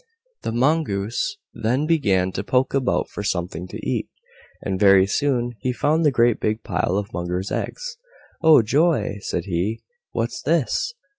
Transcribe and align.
The 0.41 0.51
Mongoose 0.51 1.37
then 1.53 1.85
began 1.85 2.31
to 2.31 2.43
poke 2.43 2.73
about 2.73 3.07
for 3.07 3.21
something 3.21 3.67
to 3.67 3.77
eat, 3.87 4.09
and 4.63 4.79
very 4.79 5.05
soon 5.05 5.51
he 5.59 5.71
found 5.71 6.03
the 6.03 6.11
great 6.11 6.39
big 6.39 6.63
pile 6.63 6.97
of 6.97 7.13
Mugger's 7.13 7.51
eggs. 7.51 7.97
"Oh, 8.41 8.63
joy!" 8.63 9.19
said 9.21 9.45
he, 9.45 9.83
"what's 10.13 10.41
this?" 10.41 10.95